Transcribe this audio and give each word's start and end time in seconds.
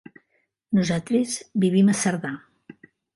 Nosaltres 0.77 1.35
vivim 1.65 1.91
a 1.91 1.95
Cerdà. 1.99 2.33